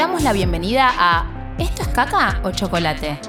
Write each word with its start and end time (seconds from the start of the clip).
damos 0.00 0.22
la 0.22 0.32
bienvenida 0.32 0.90
a 0.98 1.56
¿Esto 1.58 1.82
es 1.82 1.88
caca 1.88 2.40
o 2.42 2.50
chocolate? 2.52 3.20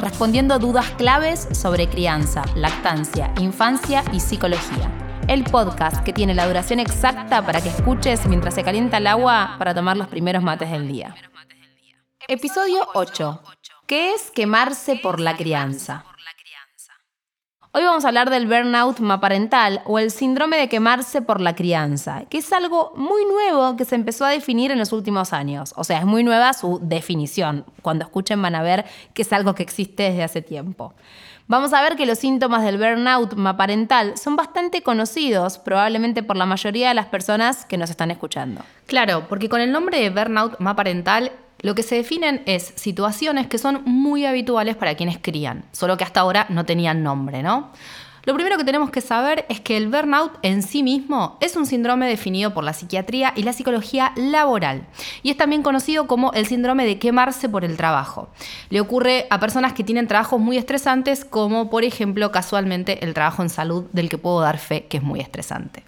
Respondiendo 0.00 0.58
dudas 0.58 0.90
claves 0.98 1.48
sobre 1.52 1.88
crianza, 1.88 2.44
lactancia, 2.54 3.32
infancia 3.40 4.04
y 4.12 4.20
psicología. 4.20 4.90
El 5.28 5.44
podcast 5.44 6.04
que 6.04 6.12
tiene 6.12 6.34
la 6.34 6.46
duración 6.46 6.78
exacta 6.78 7.40
para 7.46 7.62
que 7.62 7.70
escuches 7.70 8.26
mientras 8.26 8.52
se 8.52 8.62
calienta 8.62 8.98
el 8.98 9.06
agua 9.06 9.54
para 9.58 9.74
tomar 9.74 9.96
los 9.96 10.08
primeros 10.08 10.42
mates 10.42 10.70
del 10.70 10.88
día. 10.88 11.14
Episodio 12.28 12.86
8. 12.92 13.40
¿Qué 13.86 14.12
es 14.12 14.30
quemarse 14.30 14.96
por 14.96 15.20
la 15.20 15.38
crianza? 15.38 16.04
Hoy 17.72 17.84
vamos 17.84 18.04
a 18.04 18.08
hablar 18.08 18.30
del 18.30 18.48
burnout 18.48 18.98
maparental 18.98 19.82
o 19.84 20.00
el 20.00 20.10
síndrome 20.10 20.56
de 20.56 20.68
quemarse 20.68 21.22
por 21.22 21.40
la 21.40 21.54
crianza, 21.54 22.24
que 22.28 22.38
es 22.38 22.52
algo 22.52 22.92
muy 22.96 23.24
nuevo 23.24 23.76
que 23.76 23.84
se 23.84 23.94
empezó 23.94 24.24
a 24.24 24.30
definir 24.30 24.72
en 24.72 24.78
los 24.80 24.92
últimos 24.92 25.32
años. 25.32 25.72
O 25.76 25.84
sea, 25.84 26.00
es 26.00 26.04
muy 26.04 26.24
nueva 26.24 26.52
su 26.52 26.80
definición. 26.82 27.64
Cuando 27.80 28.04
escuchen 28.04 28.42
van 28.42 28.56
a 28.56 28.62
ver 28.64 28.86
que 29.14 29.22
es 29.22 29.32
algo 29.32 29.54
que 29.54 29.62
existe 29.62 30.02
desde 30.02 30.24
hace 30.24 30.42
tiempo. 30.42 30.94
Vamos 31.46 31.72
a 31.72 31.80
ver 31.80 31.94
que 31.94 32.06
los 32.06 32.18
síntomas 32.18 32.64
del 32.64 32.76
burnout 32.76 33.34
maparental 33.34 34.18
son 34.18 34.34
bastante 34.34 34.82
conocidos, 34.82 35.58
probablemente 35.58 36.24
por 36.24 36.36
la 36.36 36.46
mayoría 36.46 36.88
de 36.88 36.94
las 36.94 37.06
personas 37.06 37.66
que 37.66 37.78
nos 37.78 37.88
están 37.88 38.10
escuchando. 38.10 38.62
Claro, 38.86 39.26
porque 39.28 39.48
con 39.48 39.60
el 39.60 39.70
nombre 39.70 40.00
de 40.00 40.10
burnout 40.10 40.58
maparental 40.58 41.30
lo 41.62 41.74
que 41.74 41.82
se 41.82 41.96
definen 41.96 42.42
es 42.46 42.72
situaciones 42.76 43.46
que 43.46 43.58
son 43.58 43.82
muy 43.84 44.26
habituales 44.26 44.76
para 44.76 44.94
quienes 44.94 45.18
crían, 45.18 45.64
solo 45.72 45.96
que 45.96 46.04
hasta 46.04 46.20
ahora 46.20 46.46
no 46.48 46.64
tenían 46.64 47.02
nombre, 47.02 47.42
¿no? 47.42 47.70
Lo 48.24 48.34
primero 48.34 48.58
que 48.58 48.64
tenemos 48.64 48.90
que 48.90 49.00
saber 49.00 49.46
es 49.48 49.60
que 49.60 49.78
el 49.78 49.88
burnout 49.88 50.32
en 50.42 50.62
sí 50.62 50.82
mismo 50.82 51.38
es 51.40 51.56
un 51.56 51.64
síndrome 51.64 52.06
definido 52.06 52.52
por 52.52 52.64
la 52.64 52.74
psiquiatría 52.74 53.32
y 53.34 53.44
la 53.44 53.54
psicología 53.54 54.12
laboral 54.14 54.86
y 55.22 55.30
es 55.30 55.38
también 55.38 55.62
conocido 55.62 56.06
como 56.06 56.32
el 56.34 56.46
síndrome 56.46 56.84
de 56.84 56.98
quemarse 56.98 57.48
por 57.48 57.64
el 57.64 57.78
trabajo. 57.78 58.28
Le 58.68 58.80
ocurre 58.80 59.26
a 59.30 59.40
personas 59.40 59.72
que 59.72 59.84
tienen 59.84 60.06
trabajos 60.06 60.38
muy 60.38 60.58
estresantes 60.58 61.24
como 61.24 61.70
por 61.70 61.82
ejemplo 61.82 62.30
casualmente 62.30 63.02
el 63.04 63.14
trabajo 63.14 63.42
en 63.42 63.48
salud 63.48 63.86
del 63.92 64.10
que 64.10 64.18
puedo 64.18 64.40
dar 64.40 64.58
fe 64.58 64.84
que 64.84 64.98
es 64.98 65.02
muy 65.02 65.20
estresante. 65.20 65.82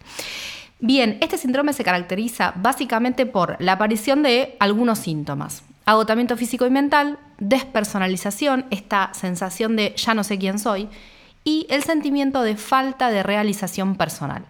Bien, 0.84 1.16
este 1.20 1.38
síndrome 1.38 1.74
se 1.74 1.84
caracteriza 1.84 2.54
básicamente 2.56 3.24
por 3.24 3.56
la 3.60 3.74
aparición 3.74 4.24
de 4.24 4.56
algunos 4.58 4.98
síntomas. 4.98 5.62
Agotamiento 5.84 6.36
físico 6.36 6.66
y 6.66 6.70
mental, 6.70 7.20
despersonalización, 7.38 8.66
esta 8.72 9.14
sensación 9.14 9.76
de 9.76 9.94
ya 9.96 10.12
no 10.14 10.24
sé 10.24 10.38
quién 10.38 10.58
soy, 10.58 10.88
y 11.44 11.68
el 11.70 11.84
sentimiento 11.84 12.42
de 12.42 12.56
falta 12.56 13.12
de 13.12 13.22
realización 13.22 13.94
personal. 13.94 14.44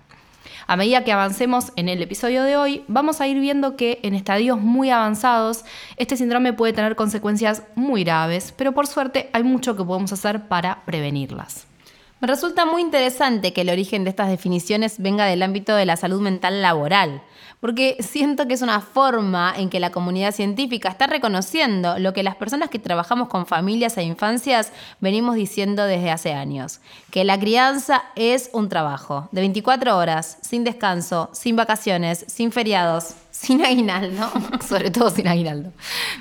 A 0.67 0.77
medida 0.77 1.05
que 1.05 1.13
avancemos 1.13 1.71
en 1.77 1.91
el 1.91 2.01
episodio 2.01 2.45
de 2.45 2.57
hoy, 2.57 2.83
vamos 2.89 3.21
a 3.21 3.27
ir 3.27 3.39
viendo 3.39 3.77
que 3.77 4.01
en 4.03 4.15
estadios 4.15 4.59
muy 4.59 4.89
avanzados 4.89 5.67
este 5.99 6.17
síndrome 6.17 6.55
puede 6.55 6.73
tener 6.73 6.97
consecuencias 6.97 7.63
muy 7.75 8.05
graves, 8.05 8.55
pero 8.57 8.73
por 8.73 8.87
suerte 8.87 9.29
hay 9.35 9.43
mucho 9.43 9.77
que 9.77 9.85
podemos 9.85 10.15
hacer 10.15 10.49
para 10.49 10.83
prevenirlas. 10.87 11.67
Me 12.23 12.29
resulta 12.29 12.65
muy 12.65 12.83
interesante 12.83 13.53
que 13.53 13.63
el 13.63 13.69
origen 13.69 14.05
de 14.05 14.11
estas 14.11 14.29
definiciones 14.29 15.01
venga 15.01 15.27
del 15.27 15.43
ámbito 15.43 15.75
de 15.75 15.87
la 15.87 15.97
salud 15.97 16.21
mental 16.21 16.63
laboral, 16.63 17.21
porque 17.59 17.97
siento 17.99 18.47
que 18.47 18.55
es 18.55 18.63
una 18.63 18.81
forma 18.81 19.53
en 19.57 19.69
que 19.69 19.81
la 19.81 19.91
comunidad 19.91 20.33
científica 20.33 20.89
está 20.89 21.09
reconociendo 21.09 21.99
lo 21.99 22.13
que 22.13 22.23
las 22.23 22.37
personas 22.37 22.71
que 22.71 22.79
trabajamos 22.79 23.27
con 23.27 23.45
familias 23.45 23.99
e 23.99 24.05
infancias 24.05 24.71
venimos 25.01 25.35
diciendo 25.35 25.85
desde 25.85 26.13
hace 26.13 26.33
años, 26.33 26.81
que 27.11 27.25
la 27.25 27.41
crianza 27.41 28.05
es 28.15 28.51
un 28.53 28.69
trabajo 28.69 29.29
de 29.33 29.41
24 29.41 29.99
horas, 29.99 30.39
sin 30.43 30.63
descanso, 30.63 31.29
sin 31.33 31.57
vacaciones, 31.57 32.25
sin 32.29 32.53
feriados, 32.53 33.17
sin 33.43 33.65
aguinaldo, 33.65 34.31
sobre 34.69 34.93
todo 34.93 35.11
sin 35.11 35.27
aguinaldo. 35.27 35.73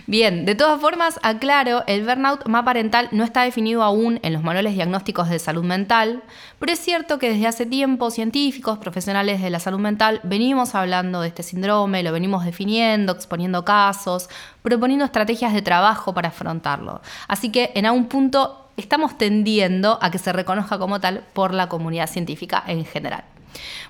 Bien, 0.07 0.43
de 0.43 0.55
todas 0.55 0.81
formas, 0.81 1.19
aclaro, 1.21 1.83
el 1.85 2.03
burnout 2.03 2.47
más 2.47 2.63
parental 2.63 3.09
no 3.11 3.23
está 3.23 3.43
definido 3.43 3.83
aún 3.83 4.19
en 4.23 4.33
los 4.33 4.41
manuales 4.41 4.73
diagnósticos 4.73 5.29
de 5.29 5.37
salud 5.37 5.63
mental, 5.63 6.23
pero 6.57 6.71
es 6.73 6.79
cierto 6.79 7.19
que 7.19 7.29
desde 7.29 7.45
hace 7.45 7.67
tiempo 7.67 8.09
científicos, 8.09 8.79
profesionales 8.79 9.39
de 9.39 9.51
la 9.51 9.59
salud 9.59 9.77
mental, 9.77 10.19
venimos 10.23 10.73
hablando 10.73 11.21
de 11.21 11.27
este 11.27 11.43
síndrome, 11.43 12.01
lo 12.01 12.11
venimos 12.11 12.43
definiendo, 12.43 13.13
exponiendo 13.13 13.63
casos, 13.63 14.27
proponiendo 14.63 15.05
estrategias 15.05 15.53
de 15.53 15.61
trabajo 15.61 16.15
para 16.15 16.29
afrontarlo. 16.29 17.01
Así 17.27 17.51
que 17.51 17.71
en 17.75 17.85
algún 17.85 18.05
punto 18.05 18.71
estamos 18.77 19.15
tendiendo 19.19 19.99
a 20.01 20.09
que 20.09 20.17
se 20.17 20.33
reconozca 20.33 20.79
como 20.79 20.99
tal 20.99 21.23
por 21.33 21.53
la 21.53 21.69
comunidad 21.69 22.07
científica 22.07 22.63
en 22.65 22.83
general. 22.83 23.25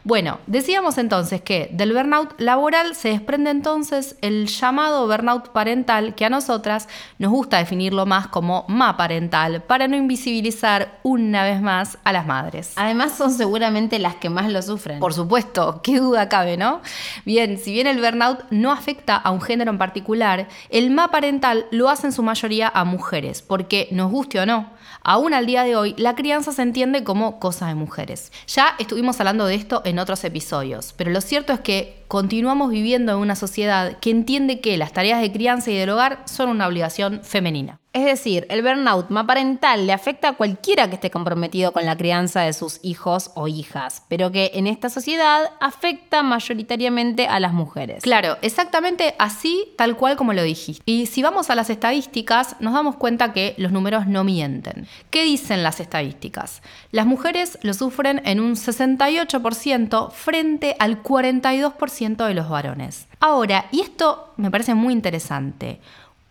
Bueno, 0.03 0.39
decíamos 0.47 0.97
entonces 0.97 1.41
que 1.41 1.69
del 1.73 1.93
burnout 1.93 2.39
laboral 2.39 2.95
se 2.95 3.09
desprende 3.09 3.51
entonces 3.51 4.15
el 4.21 4.47
llamado 4.47 5.07
burnout 5.07 5.49
parental, 5.49 6.15
que 6.15 6.25
a 6.25 6.29
nosotras 6.29 6.87
nos 7.19 7.31
gusta 7.31 7.57
definirlo 7.57 8.05
más 8.05 8.27
como 8.27 8.65
ma 8.67 8.97
parental, 8.97 9.61
para 9.61 9.87
no 9.87 9.95
invisibilizar 9.95 10.99
una 11.03 11.43
vez 11.43 11.61
más 11.61 11.99
a 12.03 12.13
las 12.13 12.25
madres. 12.25 12.73
Además 12.77 13.13
son 13.15 13.31
seguramente 13.31 13.99
las 13.99 14.15
que 14.15 14.29
más 14.29 14.51
lo 14.51 14.61
sufren. 14.61 14.99
Por 14.99 15.13
supuesto, 15.13 15.81
qué 15.83 15.99
duda 15.99 16.29
cabe, 16.29 16.57
¿no? 16.57 16.81
Bien, 17.25 17.59
si 17.59 17.71
bien 17.71 17.85
el 17.85 18.01
burnout 18.01 18.39
no 18.49 18.71
afecta 18.71 19.15
a 19.15 19.31
un 19.31 19.41
género 19.41 19.71
en 19.71 19.77
particular, 19.77 20.47
el 20.69 20.89
ma 20.89 21.09
parental 21.09 21.67
lo 21.71 21.89
hace 21.89 22.07
en 22.07 22.13
su 22.13 22.23
mayoría 22.23 22.71
a 22.73 22.83
mujeres, 22.85 23.41
porque 23.41 23.87
nos 23.91 24.09
guste 24.11 24.39
o 24.39 24.45
no, 24.45 24.69
aún 25.03 25.33
al 25.33 25.45
día 25.45 25.63
de 25.63 25.75
hoy 25.75 25.93
la 25.97 26.15
crianza 26.15 26.51
se 26.51 26.61
entiende 26.61 27.03
como 27.03 27.39
cosa 27.39 27.67
de 27.67 27.75
mujeres. 27.75 28.31
Ya 28.47 28.75
estuvimos 28.79 29.19
hablando 29.19 29.45
de 29.45 29.50
esto 29.51 29.81
en 29.85 29.99
otros 29.99 30.23
episodios, 30.23 30.93
pero 30.95 31.11
lo 31.11 31.21
cierto 31.21 31.53
es 31.53 31.59
que 31.59 32.03
continuamos 32.07 32.71
viviendo 32.71 33.11
en 33.11 33.19
una 33.19 33.35
sociedad 33.35 33.99
que 33.99 34.11
entiende 34.11 34.61
que 34.61 34.77
las 34.77 34.93
tareas 34.93 35.21
de 35.21 35.31
crianza 35.31 35.71
y 35.71 35.75
del 35.75 35.89
hogar 35.89 36.23
son 36.25 36.49
una 36.49 36.67
obligación 36.67 37.21
femenina. 37.23 37.80
Es 37.93 38.05
decir, 38.05 38.47
el 38.49 38.61
burnout 38.61 39.09
parental 39.27 39.85
le 39.85 39.91
afecta 39.91 40.29
a 40.29 40.33
cualquiera 40.33 40.87
que 40.87 40.95
esté 40.95 41.11
comprometido 41.11 41.73
con 41.73 41.85
la 41.85 41.97
crianza 41.97 42.39
de 42.39 42.53
sus 42.53 42.79
hijos 42.83 43.31
o 43.35 43.49
hijas, 43.49 44.03
pero 44.07 44.31
que 44.31 44.51
en 44.53 44.65
esta 44.65 44.89
sociedad 44.89 45.51
afecta 45.59 46.23
mayoritariamente 46.23 47.27
a 47.27 47.41
las 47.41 47.51
mujeres. 47.51 48.01
Claro, 48.01 48.37
exactamente 48.41 49.13
así, 49.19 49.73
tal 49.77 49.97
cual 49.97 50.15
como 50.15 50.31
lo 50.31 50.41
dijiste. 50.41 50.81
Y 50.85 51.07
si 51.07 51.21
vamos 51.21 51.49
a 51.49 51.55
las 51.55 51.69
estadísticas, 51.69 52.55
nos 52.61 52.73
damos 52.73 52.95
cuenta 52.95 53.33
que 53.33 53.55
los 53.57 53.73
números 53.73 54.07
no 54.07 54.23
mienten. 54.23 54.87
¿Qué 55.09 55.25
dicen 55.25 55.61
las 55.61 55.81
estadísticas? 55.81 56.61
Las 56.91 57.05
mujeres 57.05 57.59
lo 57.61 57.73
sufren 57.73 58.21
en 58.23 58.39
un 58.39 58.55
68% 58.55 60.11
frente 60.11 60.77
al 60.79 61.03
42% 61.03 62.25
de 62.25 62.33
los 62.33 62.47
varones. 62.47 63.07
Ahora, 63.19 63.65
y 63.71 63.81
esto 63.81 64.33
me 64.37 64.49
parece 64.49 64.75
muy 64.75 64.93
interesante, 64.93 65.81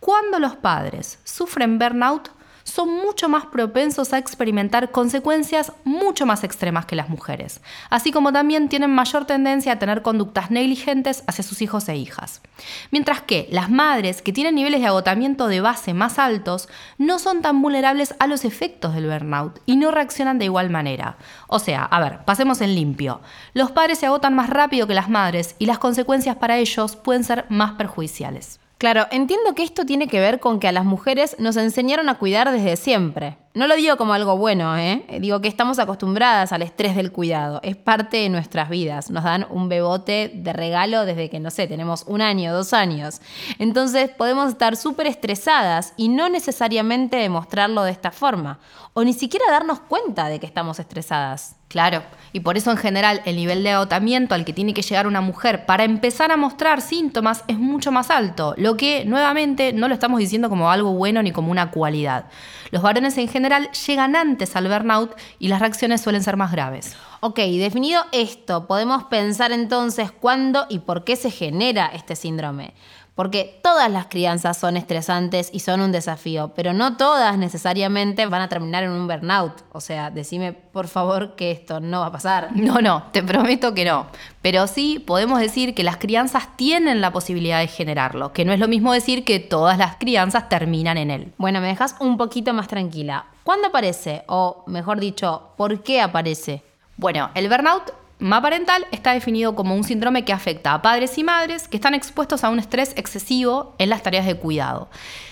cuando 0.01 0.39
los 0.39 0.55
padres 0.55 1.19
sufren 1.23 1.77
burnout, 1.77 2.31
son 2.63 2.89
mucho 2.89 3.29
más 3.29 3.45
propensos 3.45 4.13
a 4.13 4.17
experimentar 4.17 4.89
consecuencias 4.89 5.73
mucho 5.83 6.25
más 6.25 6.43
extremas 6.43 6.87
que 6.87 6.95
las 6.95 7.07
mujeres, 7.07 7.61
así 7.91 8.11
como 8.11 8.33
también 8.33 8.67
tienen 8.67 8.89
mayor 8.89 9.25
tendencia 9.25 9.73
a 9.73 9.79
tener 9.79 10.01
conductas 10.01 10.49
negligentes 10.49 11.23
hacia 11.27 11.43
sus 11.43 11.61
hijos 11.61 11.87
e 11.87 11.97
hijas. 11.97 12.41
Mientras 12.89 13.21
que 13.21 13.47
las 13.51 13.69
madres 13.69 14.23
que 14.23 14.33
tienen 14.33 14.55
niveles 14.55 14.81
de 14.81 14.87
agotamiento 14.87 15.47
de 15.47 15.61
base 15.61 15.93
más 15.93 16.17
altos 16.17 16.67
no 16.97 17.19
son 17.19 17.43
tan 17.43 17.61
vulnerables 17.61 18.15
a 18.17 18.25
los 18.25 18.43
efectos 18.43 18.95
del 18.95 19.07
burnout 19.07 19.59
y 19.67 19.75
no 19.75 19.91
reaccionan 19.91 20.39
de 20.39 20.45
igual 20.45 20.71
manera. 20.71 21.17
O 21.47 21.59
sea, 21.59 21.83
a 21.83 21.99
ver, 21.99 22.25
pasemos 22.25 22.61
en 22.61 22.73
limpio. 22.73 23.21
Los 23.53 23.71
padres 23.71 23.99
se 23.99 24.07
agotan 24.07 24.33
más 24.33 24.49
rápido 24.49 24.87
que 24.87 24.95
las 24.95 25.09
madres 25.09 25.55
y 25.59 25.67
las 25.67 25.77
consecuencias 25.77 26.37
para 26.37 26.57
ellos 26.57 26.95
pueden 26.95 27.23
ser 27.23 27.45
más 27.49 27.73
perjudiciales. 27.73 28.59
Claro, 28.81 29.05
entiendo 29.11 29.53
que 29.53 29.61
esto 29.61 29.85
tiene 29.85 30.07
que 30.07 30.19
ver 30.19 30.39
con 30.39 30.59
que 30.59 30.67
a 30.67 30.71
las 30.71 30.85
mujeres 30.85 31.35
nos 31.37 31.55
enseñaron 31.55 32.09
a 32.09 32.17
cuidar 32.17 32.51
desde 32.51 32.75
siempre. 32.77 33.37
No 33.53 33.67
lo 33.67 33.75
digo 33.75 33.95
como 33.95 34.13
algo 34.13 34.37
bueno, 34.37 34.75
¿eh? 34.75 35.05
Digo 35.19 35.39
que 35.39 35.49
estamos 35.49 35.77
acostumbradas 35.77 36.51
al 36.51 36.63
estrés 36.63 36.95
del 36.95 37.11
cuidado. 37.11 37.59
Es 37.61 37.75
parte 37.75 38.17
de 38.17 38.29
nuestras 38.29 38.69
vidas. 38.69 39.11
Nos 39.11 39.23
dan 39.23 39.45
un 39.51 39.69
bebote 39.69 40.31
de 40.33 40.51
regalo 40.51 41.05
desde 41.05 41.29
que, 41.29 41.39
no 41.39 41.51
sé, 41.51 41.67
tenemos 41.67 42.05
un 42.07 42.23
año, 42.23 42.55
dos 42.55 42.73
años. 42.73 43.21
Entonces 43.59 44.09
podemos 44.09 44.49
estar 44.49 44.75
súper 44.75 45.05
estresadas 45.05 45.93
y 45.95 46.09
no 46.09 46.27
necesariamente 46.29 47.17
demostrarlo 47.17 47.83
de 47.83 47.91
esta 47.91 48.09
forma. 48.09 48.57
O 48.93 49.03
ni 49.03 49.13
siquiera 49.13 49.45
darnos 49.51 49.79
cuenta 49.81 50.27
de 50.27 50.39
que 50.39 50.47
estamos 50.47 50.79
estresadas. 50.79 51.60
Claro, 51.71 52.03
y 52.33 52.41
por 52.41 52.57
eso 52.57 52.69
en 52.69 52.75
general 52.75 53.21
el 53.23 53.37
nivel 53.37 53.63
de 53.63 53.71
agotamiento 53.71 54.35
al 54.35 54.43
que 54.43 54.51
tiene 54.51 54.73
que 54.73 54.81
llegar 54.81 55.07
una 55.07 55.21
mujer 55.21 55.65
para 55.65 55.85
empezar 55.85 56.29
a 56.29 56.35
mostrar 56.35 56.81
síntomas 56.81 57.45
es 57.47 57.57
mucho 57.57 57.93
más 57.93 58.09
alto, 58.09 58.53
lo 58.57 58.75
que 58.75 59.05
nuevamente 59.05 59.71
no 59.71 59.87
lo 59.87 59.93
estamos 59.93 60.19
diciendo 60.19 60.49
como 60.49 60.69
algo 60.69 60.91
bueno 60.91 61.23
ni 61.23 61.31
como 61.31 61.49
una 61.49 61.71
cualidad. 61.71 62.25
Los 62.71 62.81
varones 62.81 63.17
en 63.17 63.29
general 63.29 63.69
llegan 63.87 64.17
antes 64.17 64.57
al 64.57 64.67
burnout 64.67 65.15
y 65.39 65.47
las 65.47 65.61
reacciones 65.61 66.01
suelen 66.01 66.23
ser 66.23 66.35
más 66.35 66.51
graves. 66.51 66.97
Ok, 67.21 67.37
definido 67.37 68.03
esto, 68.11 68.67
podemos 68.67 69.05
pensar 69.05 69.53
entonces 69.53 70.11
cuándo 70.11 70.65
y 70.67 70.79
por 70.79 71.05
qué 71.05 71.15
se 71.15 71.31
genera 71.31 71.85
este 71.93 72.17
síndrome. 72.17 72.73
Porque 73.15 73.59
todas 73.61 73.91
las 73.91 74.07
crianzas 74.07 74.57
son 74.57 74.77
estresantes 74.77 75.49
y 75.51 75.59
son 75.59 75.81
un 75.81 75.91
desafío, 75.91 76.53
pero 76.55 76.71
no 76.73 76.95
todas 76.95 77.37
necesariamente 77.37 78.25
van 78.25 78.41
a 78.41 78.49
terminar 78.49 78.83
en 78.83 78.91
un 78.91 79.05
burnout. 79.05 79.63
O 79.73 79.81
sea, 79.81 80.09
decime 80.09 80.53
por 80.53 80.87
favor 80.87 81.35
que 81.35 81.51
esto 81.51 81.81
no 81.81 81.99
va 81.99 82.07
a 82.07 82.11
pasar. 82.11 82.49
No, 82.61 82.79
no, 82.79 83.03
te 83.11 83.23
prometo 83.23 83.73
que 83.73 83.85
no. 83.85 84.05
Pero 84.41 84.67
sí 84.67 84.99
podemos 84.99 85.39
decir 85.39 85.73
que 85.73 85.83
las 85.83 85.97
crianzas 85.97 86.55
tienen 86.55 87.01
la 87.01 87.11
posibilidad 87.11 87.59
de 87.59 87.67
generarlo, 87.67 88.31
que 88.33 88.45
no 88.45 88.53
es 88.53 88.59
lo 88.59 88.67
mismo 88.67 88.93
decir 88.93 89.25
que 89.25 89.39
todas 89.39 89.77
las 89.77 89.95
crianzas 89.95 90.47
terminan 90.47 90.97
en 90.97 91.11
él. 91.11 91.33
Bueno, 91.37 91.59
me 91.59 91.67
dejas 91.67 91.95
un 91.99 92.17
poquito 92.17 92.53
más 92.53 92.67
tranquila. 92.67 93.25
¿Cuándo 93.43 93.67
aparece? 93.67 94.23
O 94.27 94.63
mejor 94.67 94.99
dicho, 94.99 95.49
¿por 95.57 95.81
qué 95.81 96.01
aparece? 96.01 96.63
Bueno, 96.97 97.31
el 97.33 97.49
burnout 97.49 97.91
MA 98.21 98.39
parental 98.39 98.85
está 98.91 99.13
definido 99.13 99.55
como 99.55 99.73
un 99.73 99.83
síndrome 99.83 100.23
que 100.23 100.31
afecta 100.31 100.75
a 100.75 100.81
padres 100.83 101.17
y 101.17 101.23
madres 101.23 101.67
que 101.67 101.77
están 101.77 101.95
expuestos 101.95 102.43
a 102.43 102.51
un 102.51 102.59
estrés 102.59 102.93
excesivo 102.95 103.73
en 103.79 103.89
las 103.89 104.03
tareas 104.03 104.27
de 104.27 104.35
cuidado 104.35 104.89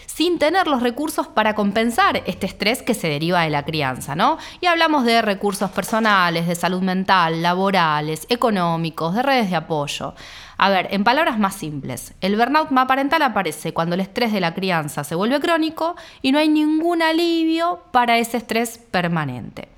sin 0.08 0.40
tener 0.40 0.68
los 0.68 0.82
recursos 0.82 1.28
para 1.28 1.54
compensar 1.56 2.24
este 2.26 2.46
estrés 2.48 2.82
que 2.82 2.94
se 2.94 3.08
deriva 3.08 3.44
de 3.44 3.52
la 3.52 3.64
crianza, 3.64 4.16
¿no? 4.16 4.38
Y 4.60 4.66
hablamos 4.66 5.06
de 5.06 5.22
recursos 5.22 5.72
personales, 5.72 6.46
de 6.46 6.56
salud 6.56 6.82
mental, 6.82 7.42
laborales, 7.42 8.26
económicos, 8.28 9.16
de 9.16 9.24
redes 9.24 9.50
de 9.50 9.56
apoyo. 9.56 10.16
A 10.58 10.70
ver, 10.70 10.90
en 10.92 11.06
palabras 11.06 11.40
más 11.40 11.56
simples, 11.56 12.16
el 12.20 12.36
burnout 12.36 12.70
más 12.70 12.88
parental 12.88 13.22
aparece 13.22 13.72
cuando 13.72 13.96
el 13.96 14.02
estrés 14.02 14.34
de 14.34 14.42
la 14.42 14.54
crianza 14.54 15.06
se 15.06 15.16
vuelve 15.16 15.40
crónico 15.40 15.96
y 16.22 16.34
no 16.34 16.40
hay 16.40 16.50
ningún 16.50 17.02
alivio 17.02 17.84
para 17.92 18.18
ese 18.18 18.36
estrés 18.36 18.78
permanente. 18.78 19.70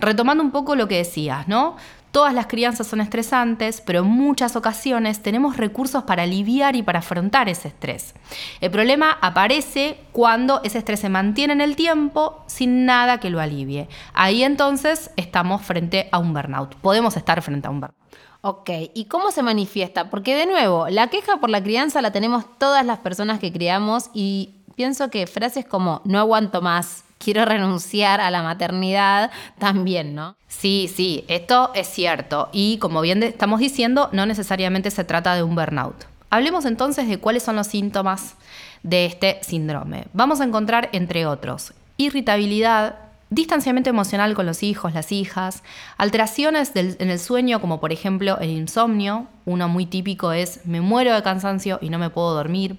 Retomando 0.00 0.42
un 0.42 0.50
poco 0.50 0.74
lo 0.74 0.88
que 0.88 0.96
decías, 0.96 1.46
¿no? 1.46 1.76
Todas 2.14 2.32
las 2.32 2.46
crianzas 2.46 2.86
son 2.86 3.00
estresantes, 3.00 3.80
pero 3.80 4.02
en 4.02 4.06
muchas 4.06 4.54
ocasiones 4.54 5.20
tenemos 5.20 5.56
recursos 5.56 6.04
para 6.04 6.22
aliviar 6.22 6.76
y 6.76 6.82
para 6.84 7.00
afrontar 7.00 7.48
ese 7.48 7.66
estrés. 7.66 8.14
El 8.60 8.70
problema 8.70 9.18
aparece 9.20 9.98
cuando 10.12 10.60
ese 10.62 10.78
estrés 10.78 11.00
se 11.00 11.08
mantiene 11.08 11.54
en 11.54 11.60
el 11.60 11.74
tiempo 11.74 12.44
sin 12.46 12.86
nada 12.86 13.18
que 13.18 13.30
lo 13.30 13.40
alivie. 13.40 13.88
Ahí 14.12 14.44
entonces 14.44 15.10
estamos 15.16 15.62
frente 15.62 16.08
a 16.12 16.20
un 16.20 16.32
burnout. 16.32 16.76
Podemos 16.76 17.16
estar 17.16 17.42
frente 17.42 17.66
a 17.66 17.72
un 17.72 17.80
burnout. 17.80 17.98
Ok, 18.42 18.70
¿y 18.94 19.06
cómo 19.06 19.32
se 19.32 19.42
manifiesta? 19.42 20.08
Porque 20.08 20.36
de 20.36 20.46
nuevo, 20.46 20.86
la 20.90 21.08
queja 21.08 21.38
por 21.38 21.50
la 21.50 21.64
crianza 21.64 22.00
la 22.00 22.12
tenemos 22.12 22.44
todas 22.60 22.86
las 22.86 23.00
personas 23.00 23.40
que 23.40 23.52
criamos 23.52 24.10
y 24.14 24.60
pienso 24.76 25.10
que 25.10 25.26
frases 25.26 25.64
como 25.64 26.00
no 26.04 26.20
aguanto 26.20 26.62
más, 26.62 27.03
quiero 27.18 27.44
renunciar 27.44 28.20
a 28.20 28.30
la 28.30 28.42
maternidad 28.42 29.30
también, 29.58 30.14
¿no? 30.14 30.36
Sí, 30.48 30.90
sí, 30.94 31.24
esto 31.28 31.72
es 31.74 31.88
cierto. 31.88 32.48
Y 32.52 32.78
como 32.78 33.00
bien 33.00 33.22
estamos 33.22 33.60
diciendo, 33.60 34.08
no 34.12 34.26
necesariamente 34.26 34.90
se 34.90 35.04
trata 35.04 35.34
de 35.34 35.42
un 35.42 35.54
burnout. 35.54 36.04
Hablemos 36.30 36.64
entonces 36.64 37.08
de 37.08 37.18
cuáles 37.18 37.42
son 37.42 37.56
los 37.56 37.66
síntomas 37.66 38.34
de 38.82 39.06
este 39.06 39.38
síndrome. 39.42 40.06
Vamos 40.12 40.40
a 40.40 40.44
encontrar, 40.44 40.90
entre 40.92 41.26
otros, 41.26 41.72
irritabilidad, 41.96 42.96
distanciamiento 43.30 43.90
emocional 43.90 44.34
con 44.34 44.46
los 44.46 44.62
hijos, 44.62 44.94
las 44.94 45.12
hijas, 45.12 45.62
alteraciones 45.96 46.72
en 46.74 47.10
el 47.10 47.18
sueño, 47.18 47.60
como 47.60 47.80
por 47.80 47.92
ejemplo 47.92 48.38
el 48.38 48.50
insomnio. 48.50 49.26
Uno 49.44 49.68
muy 49.68 49.86
típico 49.86 50.32
es 50.32 50.60
me 50.66 50.80
muero 50.80 51.14
de 51.14 51.22
cansancio 51.22 51.78
y 51.80 51.90
no 51.90 51.98
me 51.98 52.10
puedo 52.10 52.34
dormir 52.34 52.78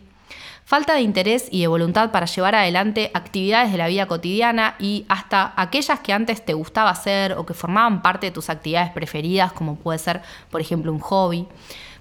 falta 0.65 0.95
de 0.95 1.01
interés 1.01 1.47
y 1.51 1.61
de 1.61 1.67
voluntad 1.67 2.11
para 2.11 2.25
llevar 2.25 2.55
adelante 2.55 3.11
actividades 3.13 3.71
de 3.71 3.77
la 3.77 3.87
vida 3.87 4.07
cotidiana 4.07 4.75
y 4.79 5.05
hasta 5.07 5.53
aquellas 5.55 5.99
que 5.99 6.11
antes 6.11 6.43
te 6.43 6.53
gustaba 6.53 6.89
hacer 6.89 7.33
o 7.33 7.45
que 7.45 7.53
formaban 7.53 8.01
parte 8.01 8.27
de 8.27 8.31
tus 8.31 8.49
actividades 8.49 8.91
preferidas, 8.91 9.53
como 9.53 9.75
puede 9.75 9.99
ser, 9.99 10.21
por 10.49 10.59
ejemplo, 10.59 10.91
un 10.91 10.99
hobby. 10.99 11.47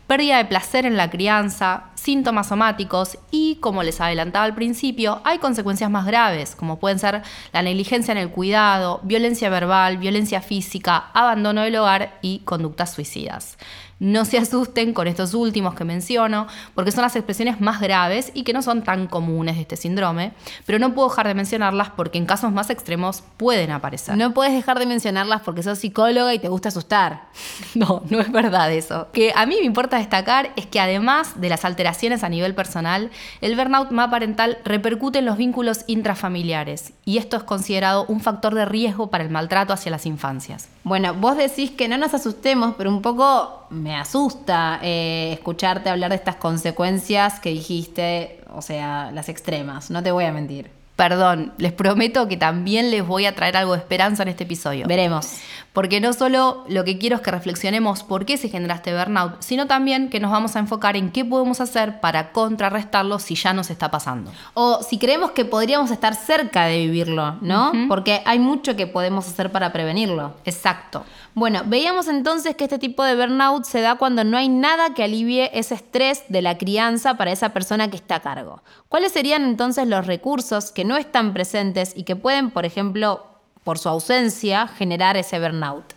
Pérdida 0.06 0.38
de 0.38 0.44
placer 0.46 0.84
en 0.86 0.96
la 0.96 1.10
crianza, 1.10 1.84
síntomas 2.04 2.48
somáticos 2.48 3.18
y, 3.30 3.56
como 3.56 3.82
les 3.82 4.00
adelantaba 4.00 4.44
al 4.44 4.54
principio, 4.54 5.22
hay 5.24 5.38
consecuencias 5.38 5.90
más 5.90 6.04
graves, 6.04 6.54
como 6.54 6.78
pueden 6.78 6.98
ser 6.98 7.22
la 7.52 7.62
negligencia 7.62 8.12
en 8.12 8.18
el 8.18 8.30
cuidado, 8.30 9.00
violencia 9.04 9.48
verbal, 9.48 9.96
violencia 9.96 10.42
física, 10.42 11.10
abandono 11.14 11.62
del 11.62 11.76
hogar 11.76 12.18
y 12.20 12.40
conductas 12.40 12.92
suicidas. 12.92 13.56
No 14.00 14.24
se 14.24 14.38
asusten 14.38 14.92
con 14.92 15.06
estos 15.06 15.32
últimos 15.34 15.74
que 15.74 15.84
menciono, 15.84 16.46
porque 16.74 16.90
son 16.90 17.02
las 17.02 17.16
expresiones 17.16 17.60
más 17.60 17.80
graves 17.80 18.32
y 18.34 18.42
que 18.42 18.52
no 18.52 18.60
son 18.60 18.82
tan 18.82 19.06
comunes 19.06 19.54
de 19.54 19.62
este 19.62 19.76
síndrome, 19.76 20.32
pero 20.66 20.78
no 20.78 20.94
puedo 20.94 21.08
dejar 21.08 21.28
de 21.28 21.34
mencionarlas 21.34 21.90
porque 21.90 22.18
en 22.18 22.26
casos 22.26 22.52
más 22.52 22.70
extremos 22.70 23.22
pueden 23.36 23.70
aparecer. 23.70 24.16
No 24.16 24.34
puedes 24.34 24.52
dejar 24.52 24.78
de 24.78 24.86
mencionarlas 24.86 25.40
porque 25.42 25.62
sos 25.62 25.78
psicóloga 25.78 26.34
y 26.34 26.38
te 26.38 26.48
gusta 26.48 26.68
asustar. 26.68 27.28
No, 27.74 28.02
no 28.08 28.20
es 28.20 28.30
verdad 28.30 28.72
eso. 28.72 29.08
Que 29.12 29.32
a 29.34 29.46
mí 29.46 29.56
me 29.58 29.66
importa 29.66 29.96
destacar 29.98 30.52
es 30.54 30.66
que 30.66 30.78
además 30.78 31.40
de 31.40 31.48
las 31.48 31.64
alteraciones 31.64 31.93
a 32.22 32.28
nivel 32.28 32.54
personal, 32.54 33.10
el 33.40 33.56
burnout 33.56 33.90
más 33.90 34.10
parental 34.10 34.58
repercute 34.64 35.20
en 35.20 35.24
los 35.24 35.36
vínculos 35.36 35.84
intrafamiliares 35.86 36.92
y 37.04 37.18
esto 37.18 37.36
es 37.36 37.42
considerado 37.44 38.04
un 38.06 38.20
factor 38.20 38.54
de 38.54 38.64
riesgo 38.64 39.10
para 39.10 39.24
el 39.24 39.30
maltrato 39.30 39.72
hacia 39.72 39.90
las 39.90 40.06
infancias. 40.06 40.68
Bueno, 40.82 41.14
vos 41.14 41.36
decís 41.36 41.70
que 41.70 41.88
no 41.88 41.96
nos 41.96 42.12
asustemos, 42.12 42.74
pero 42.76 42.90
un 42.90 43.00
poco 43.00 43.66
me 43.70 43.96
asusta 43.96 44.80
eh, 44.82 45.32
escucharte 45.32 45.88
hablar 45.88 46.10
de 46.10 46.16
estas 46.16 46.36
consecuencias 46.36 47.40
que 47.40 47.50
dijiste, 47.50 48.40
o 48.52 48.60
sea, 48.60 49.10
las 49.12 49.28
extremas, 49.28 49.90
no 49.90 50.02
te 50.02 50.10
voy 50.10 50.24
a 50.24 50.32
mentir. 50.32 50.70
Perdón, 50.96 51.52
les 51.58 51.72
prometo 51.72 52.28
que 52.28 52.36
también 52.36 52.90
les 52.90 53.04
voy 53.04 53.26
a 53.26 53.34
traer 53.34 53.56
algo 53.56 53.72
de 53.72 53.78
esperanza 53.78 54.22
en 54.22 54.28
este 54.28 54.44
episodio. 54.44 54.86
Veremos. 54.86 55.38
Porque 55.74 56.00
no 56.00 56.12
solo 56.12 56.64
lo 56.68 56.84
que 56.84 56.98
quiero 56.98 57.16
es 57.16 57.22
que 57.22 57.32
reflexionemos 57.32 58.04
por 58.04 58.24
qué 58.24 58.36
se 58.36 58.48
genera 58.48 58.76
este 58.76 58.96
burnout, 58.96 59.34
sino 59.40 59.66
también 59.66 60.08
que 60.08 60.20
nos 60.20 60.30
vamos 60.30 60.54
a 60.54 60.60
enfocar 60.60 60.96
en 60.96 61.10
qué 61.10 61.24
podemos 61.24 61.60
hacer 61.60 62.00
para 62.00 62.30
contrarrestarlo 62.30 63.18
si 63.18 63.34
ya 63.34 63.52
nos 63.52 63.70
está 63.70 63.90
pasando. 63.90 64.30
O 64.54 64.82
si 64.82 64.98
creemos 64.98 65.32
que 65.32 65.44
podríamos 65.44 65.90
estar 65.90 66.14
cerca 66.14 66.66
de 66.66 66.78
vivirlo, 66.78 67.38
¿no? 67.40 67.72
Porque 67.88 68.22
hay 68.24 68.38
mucho 68.38 68.76
que 68.76 68.86
podemos 68.86 69.26
hacer 69.26 69.50
para 69.50 69.72
prevenirlo. 69.72 70.34
Exacto. 70.44 71.04
Bueno, 71.34 71.62
veíamos 71.66 72.06
entonces 72.06 72.54
que 72.54 72.62
este 72.62 72.78
tipo 72.78 73.02
de 73.02 73.16
burnout 73.16 73.64
se 73.64 73.80
da 73.80 73.96
cuando 73.96 74.22
no 74.22 74.36
hay 74.36 74.48
nada 74.48 74.94
que 74.94 75.02
alivie 75.02 75.50
ese 75.54 75.74
estrés 75.74 76.22
de 76.28 76.40
la 76.40 76.56
crianza 76.56 77.16
para 77.16 77.32
esa 77.32 77.48
persona 77.48 77.90
que 77.90 77.96
está 77.96 78.16
a 78.16 78.20
cargo. 78.20 78.62
¿Cuáles 78.88 79.10
serían 79.10 79.42
entonces 79.42 79.88
los 79.88 80.06
recursos 80.06 80.70
que 80.70 80.84
no 80.84 80.96
están 80.96 81.34
presentes 81.34 81.92
y 81.96 82.04
que 82.04 82.14
pueden, 82.14 82.52
por 82.52 82.64
ejemplo, 82.64 83.33
por 83.64 83.78
su 83.78 83.88
ausencia, 83.88 84.68
generar 84.68 85.16
ese 85.16 85.40
burnout? 85.40 85.94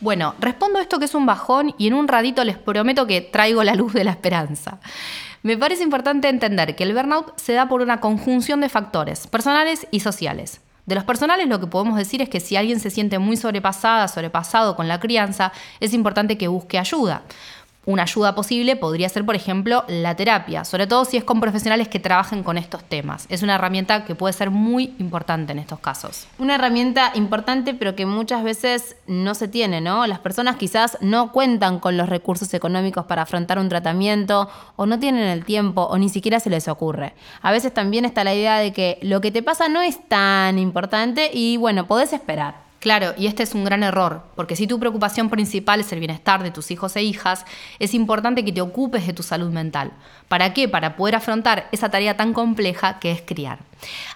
Bueno, 0.00 0.34
respondo 0.38 0.78
esto 0.78 0.98
que 0.98 1.06
es 1.06 1.14
un 1.14 1.26
bajón 1.26 1.74
y 1.78 1.88
en 1.88 1.94
un 1.94 2.06
ratito 2.06 2.44
les 2.44 2.58
prometo 2.58 3.06
que 3.06 3.22
traigo 3.22 3.64
la 3.64 3.74
luz 3.74 3.94
de 3.94 4.04
la 4.04 4.10
esperanza. 4.10 4.78
Me 5.42 5.56
parece 5.56 5.82
importante 5.82 6.28
entender 6.28 6.76
que 6.76 6.84
el 6.84 6.92
burnout 6.92 7.32
se 7.38 7.54
da 7.54 7.68
por 7.68 7.80
una 7.80 8.00
conjunción 8.00 8.60
de 8.60 8.68
factores 8.68 9.26
personales 9.26 9.86
y 9.90 10.00
sociales. 10.00 10.60
De 10.86 10.94
los 10.94 11.04
personales 11.04 11.48
lo 11.48 11.58
que 11.58 11.66
podemos 11.66 11.98
decir 11.98 12.22
es 12.22 12.28
que 12.28 12.38
si 12.38 12.54
alguien 12.54 12.78
se 12.78 12.90
siente 12.90 13.18
muy 13.18 13.36
sobrepasada, 13.36 14.06
sobrepasado 14.06 14.76
con 14.76 14.86
la 14.86 15.00
crianza, 15.00 15.52
es 15.80 15.92
importante 15.94 16.38
que 16.38 16.46
busque 16.46 16.78
ayuda. 16.78 17.22
Una 17.86 18.02
ayuda 18.02 18.34
posible 18.34 18.74
podría 18.74 19.08
ser, 19.08 19.24
por 19.24 19.36
ejemplo, 19.36 19.84
la 19.86 20.16
terapia, 20.16 20.64
sobre 20.64 20.88
todo 20.88 21.04
si 21.04 21.16
es 21.16 21.22
con 21.22 21.40
profesionales 21.40 21.86
que 21.86 22.00
trabajen 22.00 22.42
con 22.42 22.58
estos 22.58 22.82
temas. 22.82 23.26
Es 23.28 23.44
una 23.44 23.54
herramienta 23.54 24.04
que 24.04 24.16
puede 24.16 24.32
ser 24.32 24.50
muy 24.50 24.96
importante 24.98 25.52
en 25.52 25.60
estos 25.60 25.78
casos. 25.78 26.26
Una 26.40 26.56
herramienta 26.56 27.12
importante, 27.14 27.74
pero 27.74 27.94
que 27.94 28.04
muchas 28.04 28.42
veces 28.42 28.96
no 29.06 29.36
se 29.36 29.46
tiene, 29.46 29.80
¿no? 29.80 30.04
Las 30.08 30.18
personas 30.18 30.56
quizás 30.56 30.98
no 31.00 31.30
cuentan 31.30 31.78
con 31.78 31.96
los 31.96 32.08
recursos 32.08 32.52
económicos 32.54 33.06
para 33.06 33.22
afrontar 33.22 33.60
un 33.60 33.68
tratamiento, 33.68 34.50
o 34.74 34.86
no 34.86 34.98
tienen 34.98 35.22
el 35.22 35.44
tiempo, 35.44 35.82
o 35.82 35.96
ni 35.96 36.08
siquiera 36.08 36.40
se 36.40 36.50
les 36.50 36.66
ocurre. 36.66 37.14
A 37.40 37.52
veces 37.52 37.72
también 37.72 38.04
está 38.04 38.24
la 38.24 38.34
idea 38.34 38.58
de 38.58 38.72
que 38.72 38.98
lo 39.02 39.20
que 39.20 39.30
te 39.30 39.44
pasa 39.44 39.68
no 39.68 39.80
es 39.80 40.08
tan 40.08 40.58
importante 40.58 41.30
y, 41.32 41.56
bueno, 41.56 41.86
podés 41.86 42.12
esperar. 42.12 42.65
Claro, 42.86 43.14
y 43.18 43.26
este 43.26 43.42
es 43.42 43.52
un 43.52 43.64
gran 43.64 43.82
error, 43.82 44.22
porque 44.36 44.54
si 44.54 44.68
tu 44.68 44.78
preocupación 44.78 45.28
principal 45.28 45.80
es 45.80 45.90
el 45.90 45.98
bienestar 45.98 46.44
de 46.44 46.52
tus 46.52 46.70
hijos 46.70 46.94
e 46.94 47.02
hijas, 47.02 47.44
es 47.80 47.94
importante 47.94 48.44
que 48.44 48.52
te 48.52 48.60
ocupes 48.60 49.04
de 49.08 49.12
tu 49.12 49.24
salud 49.24 49.50
mental. 49.50 49.90
¿Para 50.28 50.54
qué? 50.54 50.68
Para 50.68 50.94
poder 50.94 51.16
afrontar 51.16 51.66
esa 51.72 51.88
tarea 51.88 52.16
tan 52.16 52.32
compleja 52.32 53.00
que 53.00 53.10
es 53.10 53.22
criar. 53.22 53.58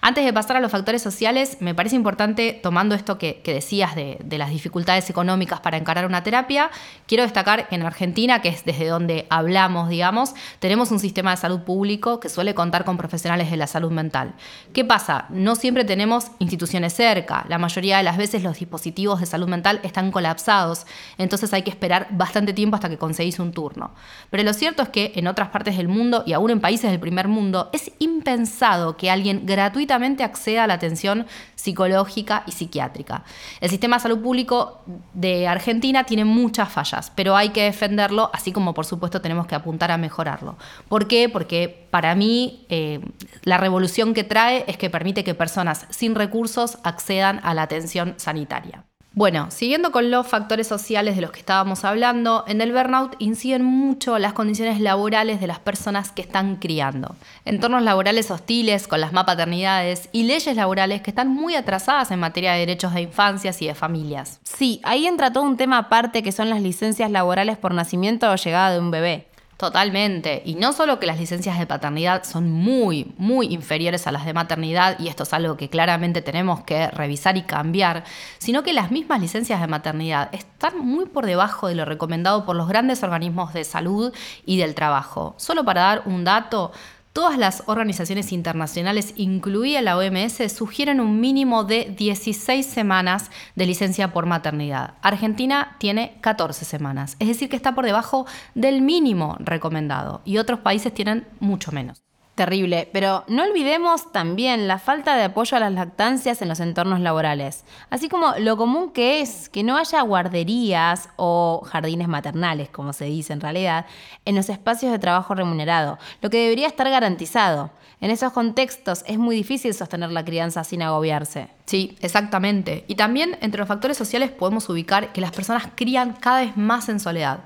Antes 0.00 0.24
de 0.24 0.32
pasar 0.32 0.56
a 0.56 0.60
los 0.60 0.72
factores 0.72 1.02
sociales, 1.02 1.58
me 1.60 1.74
parece 1.74 1.96
importante, 1.96 2.58
tomando 2.62 2.94
esto 2.94 3.18
que, 3.18 3.42
decías 3.44 3.94
de, 3.94 4.18
las 4.38 4.50
dificultades 4.50 5.10
económicas 5.10 5.60
para 5.60 5.76
encarar 5.76 6.06
una 6.06 6.22
terapia, 6.22 6.70
quiero 7.06 7.24
destacar 7.24 7.68
que 7.68 7.74
en 7.74 7.82
Argentina, 7.82 8.40
que 8.40 8.48
es 8.48 8.64
desde 8.64 8.86
donde 8.86 9.26
hablamos, 9.28 9.88
digamos, 9.88 10.34
tenemos 10.58 10.90
un 10.90 10.98
sistema 10.98 11.32
de 11.32 11.36
salud 11.36 11.60
público 11.60 12.20
que 12.20 12.28
suele 12.28 12.54
contar 12.54 12.84
con 12.84 12.96
profesionales 12.96 13.50
de 13.50 13.56
la 13.56 13.66
salud 13.66 13.90
mental. 13.90 14.34
¿Qué 14.72 14.84
pasa? 14.84 15.26
No 15.28 15.56
siempre 15.56 15.84
tenemos 15.84 16.30
instituciones 16.38 16.94
cerca. 16.94 17.44
La 17.48 17.58
mayoría 17.58 17.98
de 17.98 18.02
las 18.02 18.16
veces 18.16 18.42
los 18.42 18.58
dispositivos 18.58 19.20
de 19.20 19.26
salud 19.26 19.48
mental 19.48 19.80
están 19.82 20.10
colapsados, 20.10 20.86
entonces 21.18 21.52
hay 21.52 21.62
que 21.62 21.70
esperar 21.70 22.08
bastante 22.10 22.52
tiempo 22.52 22.76
hasta 22.76 22.88
que 22.88 22.98
conseguís 22.98 23.38
un 23.38 23.52
turno. 23.52 23.92
Pero 24.30 24.42
lo 24.42 24.54
cierto 24.54 24.82
es 24.82 24.88
que 24.88 25.12
en 25.16 25.26
otras 25.26 25.48
partes 25.48 25.76
del 25.76 25.88
mundo 25.88 26.22
y 26.26 26.32
aún 26.32 26.50
en 26.50 26.60
países 26.60 26.90
del 26.90 27.00
primer 27.00 27.28
mundo 27.28 27.68
es 27.72 27.92
impensado 27.98 28.96
que 28.96 29.10
alguien 29.10 29.46
gratuitamente 29.50 30.24
acceda 30.24 30.64
a 30.64 30.66
la 30.66 30.74
atención 30.74 31.26
psicológica 31.56 32.44
y 32.46 32.52
psiquiátrica. 32.52 33.24
El 33.60 33.68
sistema 33.68 33.96
de 33.96 34.02
salud 34.02 34.20
público 34.20 34.82
de 35.12 35.48
Argentina 35.48 36.04
tiene 36.04 36.24
muchas 36.24 36.70
fallas, 36.70 37.12
pero 37.14 37.36
hay 37.36 37.50
que 37.50 37.64
defenderlo, 37.64 38.30
así 38.32 38.52
como 38.52 38.72
por 38.72 38.86
supuesto 38.86 39.20
tenemos 39.20 39.46
que 39.46 39.54
apuntar 39.54 39.90
a 39.90 39.98
mejorarlo. 39.98 40.56
¿Por 40.88 41.08
qué? 41.08 41.28
Porque 41.28 41.86
para 41.90 42.14
mí 42.14 42.64
eh, 42.68 43.00
la 43.42 43.58
revolución 43.58 44.14
que 44.14 44.24
trae 44.24 44.64
es 44.68 44.76
que 44.76 44.88
permite 44.88 45.24
que 45.24 45.34
personas 45.34 45.86
sin 45.90 46.14
recursos 46.14 46.78
accedan 46.84 47.40
a 47.42 47.52
la 47.54 47.62
atención 47.62 48.14
sanitaria. 48.16 48.89
Bueno, 49.12 49.50
siguiendo 49.50 49.90
con 49.90 50.08
los 50.12 50.24
factores 50.28 50.68
sociales 50.68 51.16
de 51.16 51.22
los 51.22 51.32
que 51.32 51.40
estábamos 51.40 51.84
hablando, 51.84 52.44
en 52.46 52.60
el 52.60 52.72
burnout 52.72 53.16
inciden 53.18 53.64
mucho 53.64 54.20
las 54.20 54.34
condiciones 54.34 54.80
laborales 54.80 55.40
de 55.40 55.48
las 55.48 55.58
personas 55.58 56.12
que 56.12 56.22
están 56.22 56.56
criando. 56.56 57.16
Entornos 57.44 57.82
laborales 57.82 58.30
hostiles 58.30 58.86
con 58.86 59.00
las 59.00 59.12
mapaternidades 59.12 60.08
y 60.12 60.22
leyes 60.22 60.54
laborales 60.54 61.02
que 61.02 61.10
están 61.10 61.28
muy 61.28 61.56
atrasadas 61.56 62.12
en 62.12 62.20
materia 62.20 62.52
de 62.52 62.60
derechos 62.60 62.94
de 62.94 63.00
infancias 63.02 63.60
y 63.62 63.66
de 63.66 63.74
familias. 63.74 64.38
Sí, 64.44 64.80
ahí 64.84 65.08
entra 65.08 65.32
todo 65.32 65.42
un 65.42 65.56
tema 65.56 65.78
aparte 65.78 66.22
que 66.22 66.30
son 66.30 66.48
las 66.48 66.62
licencias 66.62 67.10
laborales 67.10 67.58
por 67.58 67.74
nacimiento 67.74 68.30
o 68.30 68.36
llegada 68.36 68.70
de 68.70 68.78
un 68.78 68.92
bebé. 68.92 69.26
Totalmente. 69.60 70.40
Y 70.46 70.54
no 70.54 70.72
solo 70.72 70.98
que 70.98 71.04
las 71.04 71.18
licencias 71.18 71.58
de 71.58 71.66
paternidad 71.66 72.24
son 72.24 72.50
muy, 72.50 73.12
muy 73.18 73.48
inferiores 73.48 74.06
a 74.06 74.10
las 74.10 74.24
de 74.24 74.32
maternidad, 74.32 74.98
y 74.98 75.08
esto 75.08 75.24
es 75.24 75.34
algo 75.34 75.58
que 75.58 75.68
claramente 75.68 76.22
tenemos 76.22 76.62
que 76.62 76.86
revisar 76.88 77.36
y 77.36 77.42
cambiar, 77.42 78.04
sino 78.38 78.62
que 78.62 78.72
las 78.72 78.90
mismas 78.90 79.20
licencias 79.20 79.60
de 79.60 79.66
maternidad 79.66 80.30
están 80.32 80.78
muy 80.78 81.04
por 81.04 81.26
debajo 81.26 81.68
de 81.68 81.74
lo 81.74 81.84
recomendado 81.84 82.46
por 82.46 82.56
los 82.56 82.68
grandes 82.68 83.02
organismos 83.02 83.52
de 83.52 83.64
salud 83.64 84.14
y 84.46 84.56
del 84.56 84.74
trabajo. 84.74 85.34
Solo 85.36 85.62
para 85.62 85.82
dar 85.82 86.02
un 86.06 86.24
dato, 86.24 86.72
Todas 87.12 87.36
las 87.38 87.64
organizaciones 87.66 88.30
internacionales, 88.30 89.14
incluida 89.16 89.82
la 89.82 89.96
OMS, 89.96 90.52
sugieren 90.52 91.00
un 91.00 91.20
mínimo 91.20 91.64
de 91.64 91.92
16 91.96 92.64
semanas 92.64 93.32
de 93.56 93.66
licencia 93.66 94.12
por 94.12 94.26
maternidad. 94.26 94.94
Argentina 95.02 95.76
tiene 95.80 96.18
14 96.20 96.64
semanas, 96.64 97.16
es 97.18 97.26
decir, 97.26 97.48
que 97.48 97.56
está 97.56 97.74
por 97.74 97.84
debajo 97.84 98.26
del 98.54 98.80
mínimo 98.80 99.36
recomendado 99.40 100.22
y 100.24 100.38
otros 100.38 100.60
países 100.60 100.94
tienen 100.94 101.26
mucho 101.40 101.72
menos. 101.72 102.00
Terrible, 102.40 102.88
pero 102.90 103.22
no 103.28 103.42
olvidemos 103.42 104.12
también 104.12 104.66
la 104.66 104.78
falta 104.78 105.14
de 105.14 105.24
apoyo 105.24 105.58
a 105.58 105.60
las 105.60 105.74
lactancias 105.74 106.40
en 106.40 106.48
los 106.48 106.58
entornos 106.58 106.98
laborales, 107.00 107.66
así 107.90 108.08
como 108.08 108.32
lo 108.38 108.56
común 108.56 108.92
que 108.92 109.20
es 109.20 109.50
que 109.50 109.62
no 109.62 109.76
haya 109.76 110.00
guarderías 110.00 111.10
o 111.16 111.60
jardines 111.66 112.08
maternales, 112.08 112.70
como 112.70 112.94
se 112.94 113.04
dice 113.04 113.34
en 113.34 113.42
realidad, 113.42 113.84
en 114.24 114.36
los 114.36 114.48
espacios 114.48 114.90
de 114.90 114.98
trabajo 114.98 115.34
remunerado, 115.34 115.98
lo 116.22 116.30
que 116.30 116.38
debería 116.38 116.66
estar 116.66 116.88
garantizado. 116.88 117.72
En 118.00 118.10
esos 118.10 118.32
contextos 118.32 119.04
es 119.06 119.18
muy 119.18 119.36
difícil 119.36 119.74
sostener 119.74 120.10
la 120.10 120.24
crianza 120.24 120.64
sin 120.64 120.80
agobiarse. 120.80 121.48
Sí, 121.66 121.98
exactamente. 122.00 122.84
Y 122.88 122.94
también 122.94 123.36
entre 123.42 123.58
los 123.58 123.68
factores 123.68 123.98
sociales 123.98 124.30
podemos 124.30 124.68
ubicar 124.70 125.12
que 125.12 125.20
las 125.20 125.32
personas 125.32 125.68
crían 125.74 126.14
cada 126.14 126.40
vez 126.40 126.56
más 126.56 126.88
en 126.88 126.98
soledad. 126.98 127.40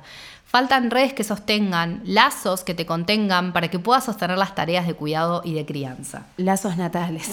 Faltan 0.55 0.93
redes 0.93 1.13
que 1.13 1.25
sostengan, 1.25 2.01
lazos 2.05 2.63
que 2.63 2.75
te 2.75 2.87
contengan 2.87 3.53
para 3.53 3.67
que 3.67 3.81
puedas 3.81 4.05
sostener 4.05 4.39
las 4.39 4.55
tareas 4.55 4.87
de 4.87 4.95
cuidado 4.95 5.43
y 5.45 5.53
de 5.53 5.67
crianza. 5.67 6.27
Lazos 6.37 6.77
natales. 6.77 7.29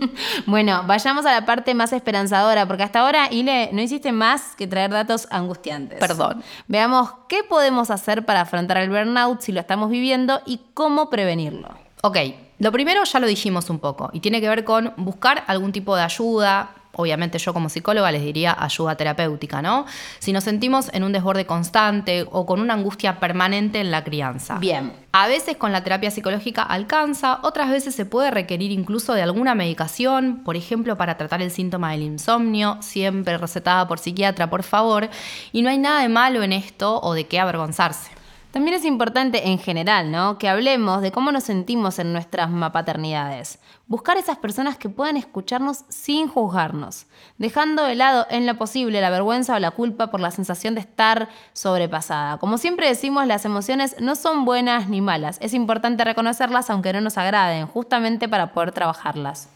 bueno, 0.46 0.82
vayamos 0.86 1.24
a 1.24 1.32
la 1.32 1.46
parte 1.46 1.72
más 1.72 1.94
esperanzadora, 1.94 2.68
porque 2.68 2.82
hasta 2.82 3.00
ahora, 3.00 3.32
Ile, 3.32 3.70
no 3.72 3.80
hiciste 3.80 4.12
más 4.12 4.54
que 4.54 4.66
traer 4.66 4.90
datos 4.90 5.28
angustiantes. 5.30 5.98
Perdón. 5.98 6.42
Veamos 6.66 7.10
qué 7.26 7.42
podemos 7.42 7.90
hacer 7.90 8.26
para 8.26 8.42
afrontar 8.42 8.76
el 8.76 8.90
burnout 8.90 9.40
si 9.40 9.52
lo 9.52 9.60
estamos 9.60 9.88
viviendo 9.88 10.42
y 10.44 10.60
cómo 10.74 11.08
prevenirlo. 11.08 11.70
Ok, 12.02 12.18
lo 12.58 12.72
primero 12.72 13.04
ya 13.04 13.20
lo 13.20 13.26
dijimos 13.26 13.70
un 13.70 13.78
poco 13.78 14.10
y 14.12 14.20
tiene 14.20 14.40
que 14.40 14.48
ver 14.48 14.64
con 14.64 14.92
buscar 14.96 15.44
algún 15.46 15.72
tipo 15.72 15.94
de 15.94 16.02
ayuda, 16.02 16.70
obviamente 16.98 17.38
yo 17.38 17.54
como 17.54 17.68
psicóloga 17.68 18.10
les 18.10 18.22
diría 18.22 18.56
ayuda 18.58 18.96
terapéutica, 18.96 19.62
¿no? 19.62 19.86
Si 20.18 20.32
nos 20.32 20.42
sentimos 20.42 20.90
en 20.92 21.04
un 21.04 21.12
desborde 21.12 21.46
constante 21.46 22.26
o 22.32 22.44
con 22.44 22.60
una 22.60 22.74
angustia 22.74 23.20
permanente 23.20 23.78
en 23.78 23.92
la 23.92 24.02
crianza. 24.02 24.58
Bien. 24.58 24.92
A 25.12 25.28
veces 25.28 25.56
con 25.56 25.70
la 25.70 25.84
terapia 25.84 26.10
psicológica 26.10 26.62
alcanza, 26.62 27.38
otras 27.42 27.70
veces 27.70 27.94
se 27.94 28.04
puede 28.04 28.32
requerir 28.32 28.72
incluso 28.72 29.14
de 29.14 29.22
alguna 29.22 29.54
medicación, 29.54 30.42
por 30.44 30.56
ejemplo 30.56 30.96
para 30.96 31.16
tratar 31.16 31.40
el 31.40 31.52
síntoma 31.52 31.92
del 31.92 32.02
insomnio, 32.02 32.78
siempre 32.80 33.38
recetada 33.38 33.86
por 33.86 34.00
psiquiatra, 34.00 34.50
por 34.50 34.64
favor, 34.64 35.08
y 35.52 35.62
no 35.62 35.70
hay 35.70 35.78
nada 35.78 36.02
de 36.02 36.08
malo 36.08 36.42
en 36.42 36.52
esto 36.52 37.00
o 37.00 37.14
de 37.14 37.28
qué 37.28 37.38
avergonzarse. 37.38 38.17
También 38.50 38.76
es 38.76 38.86
importante 38.86 39.48
en 39.48 39.58
general, 39.58 40.10
¿no? 40.10 40.38
Que 40.38 40.48
hablemos 40.48 41.02
de 41.02 41.12
cómo 41.12 41.30
nos 41.32 41.44
sentimos 41.44 41.98
en 41.98 42.14
nuestras 42.14 42.48
paternidades. 42.72 43.58
Buscar 43.86 44.16
esas 44.16 44.38
personas 44.38 44.78
que 44.78 44.88
puedan 44.88 45.18
escucharnos 45.18 45.84
sin 45.90 46.28
juzgarnos, 46.28 47.06
dejando 47.36 47.84
de 47.84 47.94
lado 47.94 48.26
en 48.30 48.46
lo 48.46 48.56
posible 48.56 49.02
la 49.02 49.10
vergüenza 49.10 49.54
o 49.54 49.58
la 49.58 49.72
culpa 49.72 50.10
por 50.10 50.20
la 50.20 50.30
sensación 50.30 50.74
de 50.74 50.80
estar 50.80 51.28
sobrepasada. 51.52 52.38
Como 52.38 52.56
siempre 52.56 52.88
decimos, 52.88 53.26
las 53.26 53.44
emociones 53.44 53.96
no 54.00 54.14
son 54.14 54.46
buenas 54.46 54.88
ni 54.88 55.02
malas. 55.02 55.36
Es 55.42 55.52
importante 55.52 56.04
reconocerlas 56.04 56.70
aunque 56.70 56.94
no 56.94 57.02
nos 57.02 57.18
agraden, 57.18 57.66
justamente 57.66 58.30
para 58.30 58.54
poder 58.54 58.72
trabajarlas. 58.72 59.50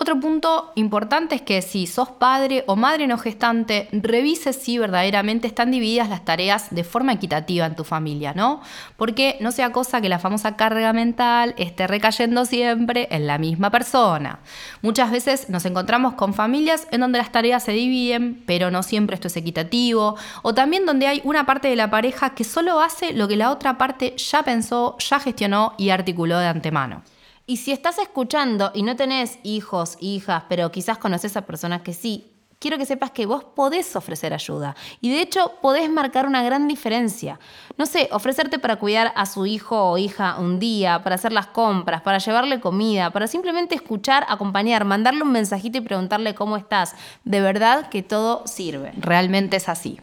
Otro 0.00 0.20
punto 0.20 0.70
importante 0.76 1.34
es 1.34 1.42
que 1.42 1.60
si 1.60 1.88
sos 1.88 2.08
padre 2.08 2.62
o 2.68 2.76
madre 2.76 3.08
no 3.08 3.18
gestante, 3.18 3.88
revises 3.90 4.54
si 4.54 4.78
verdaderamente 4.78 5.48
están 5.48 5.72
divididas 5.72 6.08
las 6.08 6.24
tareas 6.24 6.68
de 6.70 6.84
forma 6.84 7.14
equitativa 7.14 7.66
en 7.66 7.74
tu 7.74 7.82
familia, 7.82 8.32
¿no? 8.32 8.60
Porque 8.96 9.36
no 9.40 9.50
sea 9.50 9.72
cosa 9.72 10.00
que 10.00 10.08
la 10.08 10.20
famosa 10.20 10.54
carga 10.54 10.92
mental 10.92 11.52
esté 11.58 11.88
recayendo 11.88 12.44
siempre 12.44 13.08
en 13.10 13.26
la 13.26 13.38
misma 13.38 13.70
persona. 13.70 14.38
Muchas 14.82 15.10
veces 15.10 15.50
nos 15.50 15.64
encontramos 15.64 16.14
con 16.14 16.32
familias 16.32 16.86
en 16.92 17.00
donde 17.00 17.18
las 17.18 17.32
tareas 17.32 17.64
se 17.64 17.72
dividen, 17.72 18.44
pero 18.46 18.70
no 18.70 18.84
siempre 18.84 19.16
esto 19.16 19.26
es 19.26 19.36
equitativo, 19.36 20.14
o 20.42 20.54
también 20.54 20.86
donde 20.86 21.08
hay 21.08 21.20
una 21.24 21.44
parte 21.44 21.66
de 21.66 21.76
la 21.76 21.90
pareja 21.90 22.36
que 22.36 22.44
solo 22.44 22.80
hace 22.80 23.14
lo 23.14 23.26
que 23.26 23.36
la 23.36 23.50
otra 23.50 23.78
parte 23.78 24.14
ya 24.16 24.44
pensó, 24.44 24.96
ya 24.98 25.18
gestionó 25.18 25.74
y 25.76 25.90
articuló 25.90 26.38
de 26.38 26.46
antemano. 26.46 27.02
Y 27.48 27.56
si 27.56 27.72
estás 27.72 27.98
escuchando 27.98 28.72
y 28.74 28.82
no 28.82 28.94
tenés 28.94 29.38
hijos, 29.42 29.96
hijas, 30.00 30.42
pero 30.50 30.70
quizás 30.70 30.98
conoces 30.98 31.34
a 31.34 31.46
personas 31.46 31.80
que 31.80 31.94
sí, 31.94 32.30
quiero 32.58 32.76
que 32.76 32.84
sepas 32.84 33.10
que 33.10 33.24
vos 33.24 33.42
podés 33.42 33.96
ofrecer 33.96 34.34
ayuda. 34.34 34.76
Y 35.00 35.08
de 35.08 35.22
hecho 35.22 35.52
podés 35.62 35.88
marcar 35.88 36.26
una 36.26 36.42
gran 36.42 36.68
diferencia. 36.68 37.40
No 37.78 37.86
sé, 37.86 38.10
ofrecerte 38.12 38.58
para 38.58 38.76
cuidar 38.76 39.14
a 39.16 39.24
su 39.24 39.46
hijo 39.46 39.82
o 39.82 39.96
hija 39.96 40.36
un 40.38 40.58
día, 40.58 41.02
para 41.02 41.14
hacer 41.14 41.32
las 41.32 41.46
compras, 41.46 42.02
para 42.02 42.18
llevarle 42.18 42.60
comida, 42.60 43.12
para 43.12 43.26
simplemente 43.26 43.74
escuchar, 43.74 44.26
acompañar, 44.28 44.84
mandarle 44.84 45.22
un 45.22 45.32
mensajito 45.32 45.78
y 45.78 45.80
preguntarle 45.80 46.34
cómo 46.34 46.58
estás. 46.58 46.96
De 47.24 47.40
verdad 47.40 47.88
que 47.88 48.02
todo 48.02 48.46
sirve. 48.46 48.92
Realmente 48.98 49.56
es 49.56 49.70
así. 49.70 49.98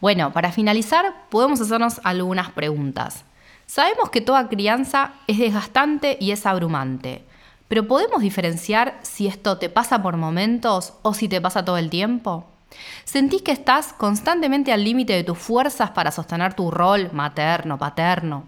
Bueno, 0.00 0.32
para 0.32 0.50
finalizar, 0.50 1.28
podemos 1.28 1.60
hacernos 1.60 2.00
algunas 2.02 2.50
preguntas. 2.50 3.24
Sabemos 3.70 4.10
que 4.10 4.20
toda 4.20 4.48
crianza 4.48 5.12
es 5.28 5.38
desgastante 5.38 6.18
y 6.20 6.32
es 6.32 6.44
abrumante, 6.44 7.24
pero 7.68 7.86
¿podemos 7.86 8.20
diferenciar 8.20 8.98
si 9.02 9.28
esto 9.28 9.58
te 9.58 9.68
pasa 9.68 10.02
por 10.02 10.16
momentos 10.16 10.94
o 11.02 11.14
si 11.14 11.28
te 11.28 11.40
pasa 11.40 11.64
todo 11.64 11.78
el 11.78 11.88
tiempo? 11.88 12.46
¿Sentís 13.04 13.42
que 13.42 13.52
estás 13.52 13.92
constantemente 13.92 14.72
al 14.72 14.82
límite 14.82 15.12
de 15.12 15.22
tus 15.22 15.38
fuerzas 15.38 15.92
para 15.92 16.10
sostener 16.10 16.54
tu 16.54 16.72
rol 16.72 17.10
materno, 17.12 17.78
paterno? 17.78 18.42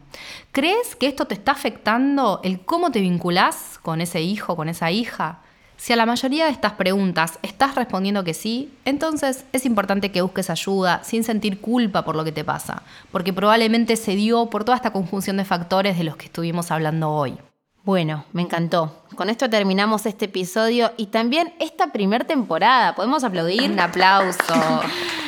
¿Crees 0.50 0.97
que 0.97 1.07
esto 1.07 1.25
te 1.26 1.35
está 1.35 1.52
afectando 1.52 2.41
el 2.43 2.59
cómo 2.64 2.91
te 2.91 3.00
vinculás 3.00 3.79
con 3.81 4.00
ese 4.00 4.23
hijo, 4.23 4.57
con 4.57 4.69
esa 4.69 4.91
hija? 4.91 5.38
Si 5.83 5.93
a 5.93 5.97
la 5.97 6.07
mayoría 6.07 6.45
de 6.45 6.53
estas 6.53 6.75
preguntas 6.75 7.41
estás 7.43 7.75
respondiendo 7.75 8.23
que 8.23 8.35
sí, 8.35 8.73
entonces 8.85 9.45
es 9.53 9.67
importante 9.67 10.12
que 10.12 10.23
busques 10.23 10.49
ayuda 10.49 11.03
sin 11.03 11.25
sentir 11.25 11.61
culpa 11.61 12.05
por 12.05 12.15
lo 12.15 12.23
que 12.23 12.31
te 12.31 12.45
pasa, 12.45 12.85
porque 13.11 13.33
probablemente 13.33 13.97
se 13.97 14.15
dio 14.15 14.47
por 14.47 14.62
toda 14.62 14.77
esta 14.77 14.93
conjunción 14.93 15.39
de 15.39 15.45
factores 15.45 15.99
de 15.99 16.05
los 16.05 16.15
que 16.15 16.27
estuvimos 16.27 16.71
hablando 16.71 17.11
hoy. 17.11 17.37
Bueno, 17.83 18.27
me 18.33 18.43
encantó. 18.43 19.03
Con 19.17 19.29
esto 19.29 19.51
terminamos 19.51 20.07
este 20.07 20.27
episodio 20.27 20.93
y 20.97 21.07
también 21.07 21.53
esta 21.59 21.89
primera 21.89 22.25
temporada. 22.25 22.95
¿Podemos 22.95 23.25
aplaudir? 23.25 23.69
Un 23.69 23.81
aplauso. 23.81 24.55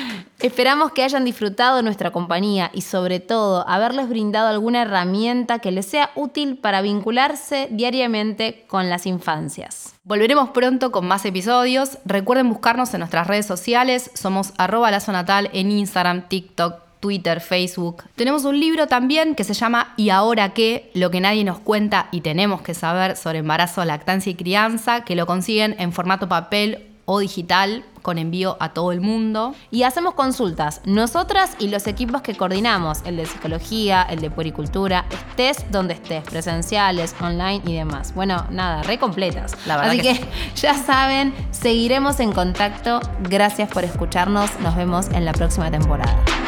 Esperamos 0.45 0.93
que 0.93 1.03
hayan 1.03 1.25
disfrutado 1.25 1.81
nuestra 1.81 2.11
compañía 2.11 2.71
y 2.75 2.83
sobre 2.83 3.19
todo 3.19 3.67
haberles 3.67 4.11
brindado 4.11 4.49
alguna 4.49 4.83
herramienta 4.83 5.59
que 5.59 5.71
les 5.71 5.87
sea 5.87 6.11
útil 6.17 6.59
para 6.59 6.83
vincularse 6.83 7.69
diariamente 7.71 8.67
con 8.69 8.91
las 8.91 9.07
infancias. 9.07 9.95
Volveremos 10.05 10.51
pronto 10.51 10.93
con 10.93 11.09
más 11.09 11.25
episodios. 11.25 11.97
Recuerden 12.05 12.51
buscarnos 12.51 12.93
en 12.93 12.99
nuestras 12.99 13.27
redes 13.27 13.47
sociales. 13.47 14.11
Somos 14.13 14.53
arroba 14.59 14.91
natal 14.91 15.49
en 15.55 15.71
Instagram, 15.71 16.29
TikTok, 16.29 16.75
Twitter, 17.01 17.41
Facebook. 17.41 18.03
Tenemos 18.15 18.45
un 18.45 18.61
libro 18.61 18.87
también 18.87 19.37
que 19.37 19.45
se 19.45 19.55
llama 19.55 19.95
¿Y 19.97 20.11
ahora 20.11 20.51
qué? 20.51 20.91
Lo 20.93 21.11
que 21.11 21.23
nadie 21.23 21.45
nos 21.45 21.59
cuenta 21.59 22.09
y 22.13 22.21
tenemos 22.21 22.61
que 22.61 22.75
saber 22.75 23.17
sobre 23.17 23.39
embarazo, 23.39 23.83
lactancia 23.87 24.33
y 24.33 24.35
crianza, 24.35 25.05
que 25.07 25.17
lo 25.17 25.25
consiguen 25.25 25.75
en 25.79 25.95
formato 25.95 26.29
papel 26.29 26.94
o 27.07 27.19
digital 27.19 27.85
con 28.03 28.19
envío 28.19 28.57
a 28.61 28.75
todo 28.75 28.93
el 28.93 29.01
mundo. 29.01 29.55
Y 29.71 29.83
hacemos 29.83 30.15
consultas, 30.15 30.83
nosotras 30.85 31.57
y 31.59 31.69
los 31.69 31.87
equipos 31.87 32.23
que 32.23 32.37
coordinamos, 32.37 33.01
el 33.05 33.17
de 33.17 33.27
psicología, 33.27 34.03
el 34.03 34.21
de 34.21 34.31
puericultura, 34.31 35.07
estés 35.11 35.71
donde 35.73 35.95
estés, 35.95 36.25
presenciales, 36.25 37.15
online 37.21 37.63
y 37.65 37.75
demás. 37.75 38.15
Bueno, 38.15 38.47
nada, 38.51 38.83
re 38.83 38.99
completas. 38.99 39.57
La 39.67 39.77
verdad 39.77 39.93
Así 39.93 40.03
que 40.03 40.21
que, 40.21 40.29
ya 40.57 40.75
saben, 40.75 41.35
seguiremos 41.51 42.21
en 42.21 42.33
contacto. 42.33 43.01
Gracias 43.23 43.71
por 43.71 43.85
escucharnos. 43.85 44.61
Nos 44.61 44.77
vemos 44.77 45.09
en 45.09 45.25
la 45.25 45.33
próxima 45.33 45.71
temporada. 45.71 46.44